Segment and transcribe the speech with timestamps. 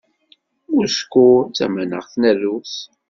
[0.73, 2.75] Mosku d tamaneɣt n Rrus.